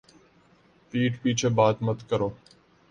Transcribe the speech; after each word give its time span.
پِیٹھ 0.93 1.17
پیچھے 1.21 1.49
بات 1.57 1.75
مت 1.85 1.99
کرو 2.09 2.29